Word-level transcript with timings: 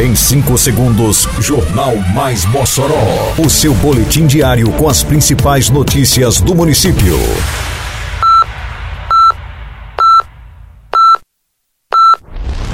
Em 0.00 0.14
5 0.14 0.56
segundos, 0.56 1.28
Jornal 1.40 1.94
Mais 2.14 2.46
Mossoró. 2.46 3.34
O 3.36 3.50
seu 3.50 3.74
boletim 3.74 4.26
diário 4.26 4.72
com 4.72 4.88
as 4.88 5.02
principais 5.02 5.68
notícias 5.68 6.40
do 6.40 6.54
município. 6.54 7.18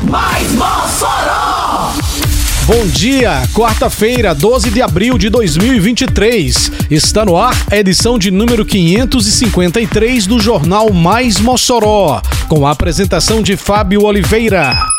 Mais 0.05 0.53
Mossoró! 0.53 1.95
Bom 2.65 2.87
dia, 2.93 3.43
quarta-feira, 3.53 4.33
12 4.33 4.71
de 4.71 4.81
abril 4.81 5.19
de 5.19 5.29
2023. 5.29 6.71
Está 6.89 7.25
no 7.25 7.37
ar 7.37 7.57
a 7.73 7.77
edição 7.77 8.21
de 8.21 8.31
número 8.31 8.65
553 8.65 10.29
do 10.29 10.39
Jornal 10.39 10.93
Mais 10.93 11.41
Mossoró, 11.41 12.23
com 12.47 12.65
a 12.65 12.71
apresentação 12.71 13.43
de 13.43 13.57
Fábio 13.57 14.05
Oliveira. 14.05 14.96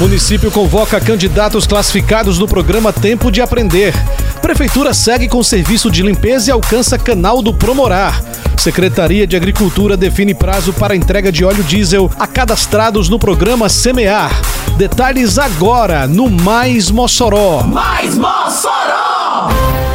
Município 0.00 0.50
convoca 0.50 0.98
candidatos 0.98 1.66
classificados 1.66 2.38
no 2.38 2.48
programa 2.48 2.90
Tempo 2.90 3.30
de 3.30 3.42
Aprender. 3.42 3.92
Prefeitura 4.40 4.94
segue 4.94 5.28
com 5.28 5.42
serviço 5.42 5.90
de 5.90 6.02
limpeza 6.02 6.48
e 6.48 6.52
alcança 6.52 6.98
canal 6.98 7.42
do 7.42 7.52
Promorar. 7.52 8.18
Secretaria 8.56 9.26
de 9.26 9.36
Agricultura 9.36 9.98
define 9.98 10.32
prazo 10.32 10.72
para 10.72 10.96
entrega 10.96 11.30
de 11.30 11.44
óleo 11.44 11.62
diesel 11.62 12.10
a 12.18 12.26
cadastrados 12.26 13.10
no 13.10 13.18
programa 13.18 13.68
Semear. 13.68 14.30
Detalhes 14.78 15.38
agora 15.38 16.06
no 16.06 16.30
Mais 16.30 16.90
Mossoró. 16.90 17.62
Mais 17.62 18.16
Mossoró! 18.16 19.89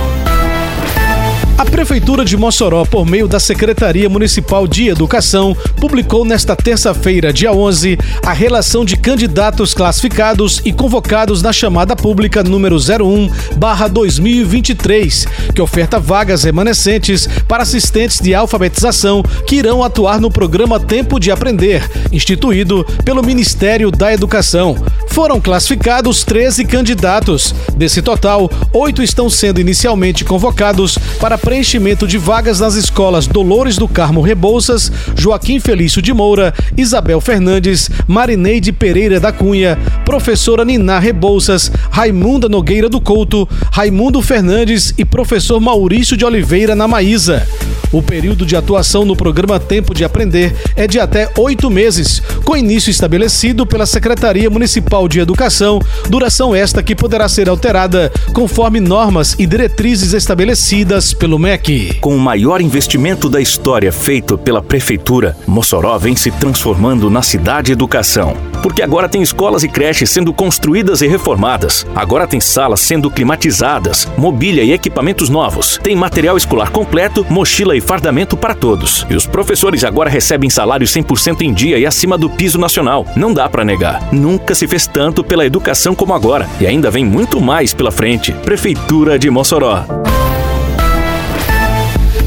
A 1.57 1.63
Prefeitura 1.63 2.25
de 2.25 2.35
Mossoró, 2.35 2.83
por 2.83 3.05
meio 3.05 3.29
da 3.29 3.39
Secretaria 3.39 4.09
Municipal 4.09 4.67
de 4.67 4.89
Educação, 4.89 5.55
publicou 5.79 6.25
nesta 6.25 6.53
terça-feira, 6.53 7.31
dia 7.31 7.53
11, 7.53 7.97
a 8.25 8.33
relação 8.33 8.83
de 8.83 8.97
candidatos 8.97 9.73
classificados 9.73 10.61
e 10.65 10.73
convocados 10.73 11.41
na 11.41 11.53
chamada 11.53 11.95
pública 11.95 12.43
número 12.43 12.75
01/2023, 12.75 15.25
que 15.53 15.61
oferta 15.61 15.97
vagas 15.97 16.43
remanescentes 16.43 17.25
para 17.47 17.63
assistentes 17.63 18.19
de 18.19 18.35
alfabetização 18.35 19.23
que 19.47 19.55
irão 19.55 19.81
atuar 19.81 20.19
no 20.19 20.29
programa 20.29 20.77
Tempo 20.77 21.21
de 21.21 21.31
Aprender, 21.31 21.89
instituído 22.11 22.85
pelo 23.05 23.23
Ministério 23.23 23.91
da 23.91 24.11
Educação. 24.11 24.75
Foram 25.15 25.39
classificados 25.39 26.25
13 26.25 26.65
candidatos. 26.65 27.55
Desse 27.77 28.01
total, 28.01 28.51
oito 28.73 29.01
estão 29.01 29.29
sendo 29.29 29.61
inicialmente 29.61 30.25
convocados 30.25 30.97
para 31.21 31.37
preenchimento 31.37 32.05
de 32.05 32.17
vagas 32.17 32.59
nas 32.59 32.75
escolas 32.75 33.25
Dolores 33.25 33.77
do 33.77 33.87
Carmo 33.87 34.19
Rebouças, 34.19 34.91
Joaquim 35.15 35.57
Felício 35.57 36.01
de 36.01 36.11
Moura, 36.11 36.53
Isabel 36.75 37.21
Fernandes, 37.21 37.89
Marineide 38.05 38.73
Pereira 38.73 39.17
da 39.17 39.31
Cunha, 39.31 39.79
professora 40.03 40.65
Niná 40.65 40.99
Rebouças, 40.99 41.71
Raimunda 41.89 42.49
Nogueira 42.49 42.89
do 42.89 42.99
Couto, 42.99 43.47
Raimundo 43.71 44.21
Fernandes 44.21 44.93
e 44.97 45.05
professor 45.05 45.61
Maurício 45.61 46.17
de 46.17 46.25
Oliveira 46.25 46.75
na 46.75 46.89
Maísa. 46.89 47.47
O 47.91 48.01
período 48.01 48.45
de 48.45 48.55
atuação 48.55 49.05
no 49.05 49.15
programa 49.15 49.59
Tempo 49.59 49.93
de 49.93 50.03
Aprender 50.03 50.53
é 50.75 50.87
de 50.87 50.99
até 50.99 51.29
oito 51.37 51.69
meses, 51.69 52.21
com 52.43 52.57
início 52.57 52.89
estabelecido 52.89 53.65
pela 53.65 53.85
Secretaria 53.85 54.49
Municipal 54.49 55.07
de 55.07 55.19
Educação, 55.19 55.79
duração 56.09 56.53
esta 56.53 56.83
que 56.83 56.95
poderá 56.95 57.29
ser 57.29 57.47
alterada 57.47 58.11
conforme 58.33 58.79
normas 58.79 59.35
e 59.37 59.45
diretrizes 59.45 60.13
estabelecidas 60.13 61.13
pelo 61.13 61.39
MEC. 61.39 61.97
Com 62.01 62.15
o 62.15 62.19
maior 62.19 62.61
investimento 62.61 63.29
da 63.29 63.39
história 63.39 63.91
feito 63.91 64.37
pela 64.37 64.61
Prefeitura, 64.61 65.37
Mossoró 65.47 65.97
vem 65.97 66.15
se 66.15 66.31
transformando 66.31 67.09
na 67.09 67.21
cidade 67.21 67.71
educação. 67.71 68.35
Porque 68.61 68.81
agora 68.81 69.07
tem 69.07 69.21
escolas 69.21 69.63
e 69.63 69.67
creches 69.67 70.09
sendo 70.09 70.33
construídas 70.33 71.01
e 71.01 71.07
reformadas. 71.07 71.85
Agora 71.95 72.25
tem 72.25 72.39
salas 72.39 72.79
sendo 72.79 73.11
climatizadas, 73.11 74.07
mobília 74.17 74.63
e 74.63 74.73
equipamentos 74.73 75.29
novos. 75.29 75.79
Tem 75.83 75.95
material 75.95 76.35
escolar 76.35 76.71
completo, 76.71 77.25
mochila 77.29 77.74
e 77.75 77.81
fardamento 77.81 78.37
para 78.37 78.55
todos. 78.55 79.05
E 79.09 79.15
os 79.15 79.25
professores 79.25 79.83
agora 79.83 80.09
recebem 80.09 80.49
salário 80.49 80.87
100% 80.87 81.41
em 81.41 81.53
dia 81.53 81.77
e 81.77 81.85
acima 81.85 82.17
do 82.17 82.29
piso 82.29 82.57
nacional. 82.57 83.05
Não 83.15 83.33
dá 83.33 83.49
para 83.49 83.65
negar. 83.65 84.09
Nunca 84.11 84.55
se 84.55 84.67
fez 84.67 84.87
tanto 84.87 85.23
pela 85.23 85.45
educação 85.45 85.93
como 85.93 86.13
agora. 86.13 86.49
E 86.59 86.67
ainda 86.67 86.89
vem 86.89 87.05
muito 87.05 87.41
mais 87.41 87.73
pela 87.73 87.91
frente. 87.91 88.31
Prefeitura 88.31 89.19
de 89.19 89.29
Mossoró. 89.29 89.85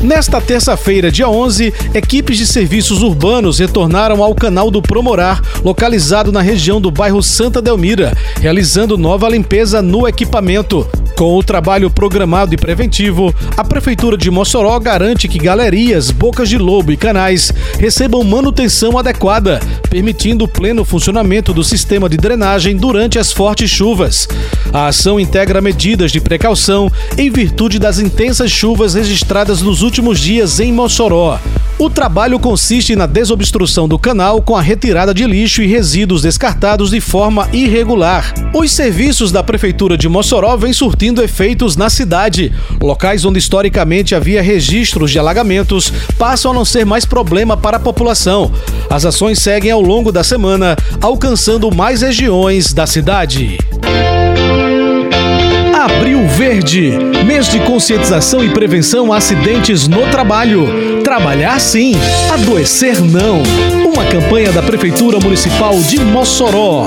Nesta 0.02 0.40
terça-feira, 0.40 1.10
dia 1.10 1.28
11, 1.28 1.74
equipes 1.92 2.38
de 2.38 2.46
serviços 2.46 3.02
urbanos 3.02 3.58
retornaram 3.58 4.22
ao 4.22 4.32
canal 4.32 4.70
do 4.70 4.80
Promorar, 4.80 5.42
localizado 5.64 6.30
na 6.30 6.40
região 6.40 6.80
do 6.80 6.88
bairro 6.88 7.20
Santa 7.20 7.60
Delmira, 7.60 8.16
realizando 8.40 8.96
nova 8.96 9.28
limpeza 9.28 9.82
no 9.82 10.06
equipamento. 10.06 10.88
Com 11.18 11.36
o 11.36 11.42
trabalho 11.42 11.90
programado 11.90 12.54
e 12.54 12.56
preventivo, 12.56 13.34
a 13.56 13.64
Prefeitura 13.64 14.16
de 14.16 14.30
Mossoró 14.30 14.78
garante 14.78 15.26
que 15.26 15.36
galerias, 15.36 16.12
bocas 16.12 16.48
de 16.48 16.56
lobo 16.56 16.92
e 16.92 16.96
canais 16.96 17.52
recebam 17.76 18.22
manutenção 18.22 18.96
adequada, 18.96 19.58
permitindo 19.90 20.44
o 20.44 20.48
pleno 20.48 20.84
funcionamento 20.84 21.52
do 21.52 21.64
sistema 21.64 22.08
de 22.08 22.16
drenagem 22.16 22.76
durante 22.76 23.18
as 23.18 23.32
fortes 23.32 23.68
chuvas. 23.68 24.28
A 24.72 24.86
ação 24.86 25.18
integra 25.18 25.60
medidas 25.60 26.12
de 26.12 26.20
precaução 26.20 26.88
em 27.16 27.28
virtude 27.32 27.80
das 27.80 27.98
intensas 27.98 28.52
chuvas 28.52 28.94
registradas 28.94 29.60
nos 29.60 29.82
últimos 29.82 30.20
dias 30.20 30.60
em 30.60 30.72
Mossoró. 30.72 31.40
O 31.78 31.88
trabalho 31.88 32.40
consiste 32.40 32.96
na 32.96 33.06
desobstrução 33.06 33.86
do 33.86 33.96
canal 33.96 34.42
com 34.42 34.56
a 34.56 34.60
retirada 34.60 35.14
de 35.14 35.24
lixo 35.24 35.62
e 35.62 35.66
resíduos 35.68 36.22
descartados 36.22 36.90
de 36.90 37.00
forma 37.00 37.48
irregular. 37.52 38.34
Os 38.52 38.72
serviços 38.72 39.30
da 39.30 39.44
Prefeitura 39.44 39.96
de 39.96 40.08
Mossoró 40.08 40.56
vêm 40.56 40.72
surtindo 40.72 41.22
efeitos 41.22 41.76
na 41.76 41.88
cidade. 41.88 42.52
Locais 42.82 43.24
onde 43.24 43.38
historicamente 43.38 44.12
havia 44.12 44.42
registros 44.42 45.12
de 45.12 45.20
alagamentos 45.20 45.92
passam 46.18 46.50
a 46.50 46.54
não 46.54 46.64
ser 46.64 46.84
mais 46.84 47.06
problema 47.06 47.56
para 47.56 47.76
a 47.76 47.80
população. 47.80 48.50
As 48.90 49.04
ações 49.04 49.38
seguem 49.38 49.70
ao 49.70 49.80
longo 49.80 50.10
da 50.10 50.24
semana, 50.24 50.76
alcançando 51.00 51.72
mais 51.72 52.02
regiões 52.02 52.72
da 52.72 52.88
cidade. 52.88 53.56
Abril 55.96 56.26
Verde, 56.28 56.92
mês 57.24 57.48
de 57.48 57.58
conscientização 57.60 58.44
e 58.44 58.50
prevenção 58.50 59.10
a 59.12 59.16
acidentes 59.16 59.88
no 59.88 60.06
trabalho. 60.08 61.00
Trabalhar 61.02 61.58
sim, 61.58 61.94
adoecer 62.30 63.00
não. 63.00 63.42
Uma 63.90 64.04
campanha 64.04 64.52
da 64.52 64.62
Prefeitura 64.62 65.18
Municipal 65.18 65.80
de 65.80 65.98
Mossoró. 66.00 66.86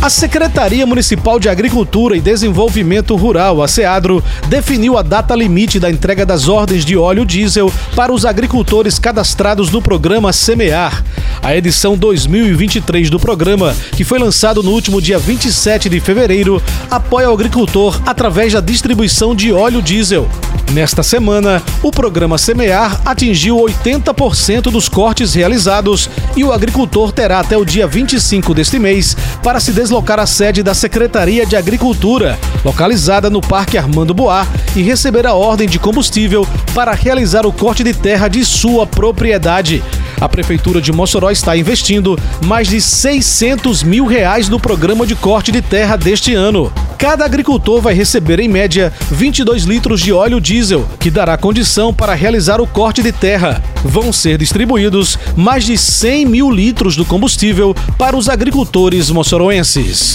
A 0.00 0.08
Secretaria 0.08 0.86
Municipal 0.86 1.40
de 1.40 1.48
Agricultura 1.48 2.16
e 2.16 2.20
Desenvolvimento 2.20 3.16
Rural, 3.16 3.60
a 3.60 3.66
SEADRO, 3.66 4.22
definiu 4.46 4.96
a 4.96 5.02
data 5.02 5.34
limite 5.34 5.80
da 5.80 5.90
entrega 5.90 6.24
das 6.24 6.46
ordens 6.46 6.84
de 6.84 6.96
óleo 6.96 7.26
diesel 7.26 7.70
para 7.96 8.12
os 8.12 8.24
agricultores 8.24 8.96
cadastrados 8.96 9.72
no 9.72 9.82
programa 9.82 10.32
Semear. 10.32 11.04
A 11.42 11.56
edição 11.56 11.96
2023 11.96 13.10
do 13.10 13.18
programa, 13.18 13.74
que 13.96 14.04
foi 14.04 14.20
lançado 14.20 14.62
no 14.62 14.70
último 14.70 15.02
dia 15.02 15.18
27 15.18 15.88
de 15.88 15.98
fevereiro, 15.98 16.62
apoia 16.88 17.28
o 17.28 17.34
agricultor 17.34 18.00
através 18.06 18.52
da 18.52 18.60
distribuição 18.60 19.34
de 19.34 19.52
óleo 19.52 19.82
diesel. 19.82 20.28
Nesta 20.72 21.02
semana, 21.02 21.62
o 21.82 21.90
programa 21.90 22.36
Semear 22.36 23.00
atingiu 23.04 23.56
80% 23.56 24.64
dos 24.64 24.86
cortes 24.88 25.32
realizados 25.32 26.10
e 26.36 26.44
o 26.44 26.52
agricultor 26.52 27.10
terá 27.10 27.40
até 27.40 27.56
o 27.56 27.64
dia 27.64 27.86
25 27.86 28.52
deste 28.52 28.78
mês 28.78 29.16
para 29.42 29.60
se 29.60 29.72
deslocar 29.88 30.20
à 30.20 30.26
sede 30.26 30.62
da 30.62 30.74
Secretaria 30.74 31.46
de 31.46 31.56
Agricultura, 31.56 32.38
localizada 32.62 33.30
no 33.30 33.40
Parque 33.40 33.78
Armando 33.78 34.12
Boar, 34.12 34.46
e 34.76 34.82
receber 34.82 35.26
a 35.26 35.32
ordem 35.32 35.66
de 35.66 35.78
combustível 35.78 36.46
para 36.74 36.92
realizar 36.92 37.46
o 37.46 37.52
corte 37.52 37.82
de 37.82 37.94
terra 37.94 38.28
de 38.28 38.44
sua 38.44 38.86
propriedade. 38.86 39.82
A 40.20 40.28
Prefeitura 40.28 40.78
de 40.78 40.92
Mossoró 40.92 41.30
está 41.30 41.56
investindo 41.56 42.18
mais 42.44 42.68
de 42.68 42.82
600 42.82 43.82
mil 43.82 44.04
reais 44.04 44.50
no 44.50 44.60
programa 44.60 45.06
de 45.06 45.14
corte 45.14 45.50
de 45.50 45.62
terra 45.62 45.96
deste 45.96 46.34
ano. 46.34 46.70
Cada 46.98 47.24
agricultor 47.24 47.80
vai 47.80 47.94
receber, 47.94 48.40
em 48.40 48.48
média, 48.48 48.92
22 49.10 49.62
litros 49.62 50.00
de 50.00 50.12
óleo 50.12 50.38
diesel, 50.38 50.86
que 51.00 51.10
dará 51.10 51.38
condição 51.38 51.94
para 51.94 52.12
realizar 52.12 52.60
o 52.60 52.66
corte 52.66 53.02
de 53.02 53.12
terra. 53.12 53.62
Vão 53.84 54.12
ser 54.12 54.38
distribuídos 54.38 55.18
mais 55.36 55.64
de 55.64 55.76
100 55.78 56.26
mil 56.26 56.50
litros 56.50 56.96
do 56.96 57.04
combustível 57.04 57.74
para 57.96 58.16
os 58.16 58.28
agricultores 58.28 59.10
moçoroenses. 59.10 60.14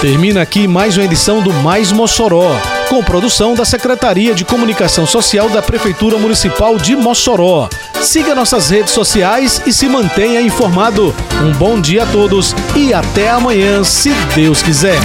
Termina 0.00 0.42
aqui 0.42 0.68
mais 0.68 0.98
uma 0.98 1.04
edição 1.04 1.40
do 1.40 1.50
Mais 1.50 1.90
Mossoró, 1.90 2.60
com 2.90 3.02
produção 3.02 3.54
da 3.54 3.64
Secretaria 3.64 4.34
de 4.34 4.44
Comunicação 4.44 5.06
Social 5.06 5.48
da 5.48 5.62
Prefeitura 5.62 6.18
Municipal 6.18 6.76
de 6.76 6.94
Mossoró. 6.94 7.70
Siga 8.02 8.34
nossas 8.34 8.68
redes 8.68 8.92
sociais 8.92 9.62
e 9.64 9.72
se 9.72 9.88
mantenha 9.88 10.42
informado. 10.42 11.14
Um 11.42 11.52
bom 11.52 11.80
dia 11.80 12.02
a 12.02 12.06
todos 12.06 12.54
e 12.76 12.92
até 12.92 13.30
amanhã, 13.30 13.82
se 13.82 14.10
Deus 14.34 14.62
quiser. 14.62 15.00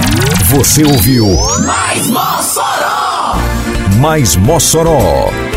Você 0.50 0.84
ouviu 0.84 1.26
Mais 1.64 2.06
Mossoró! 2.08 3.38
Mais 3.98 4.36
Mossoró, 4.36 5.30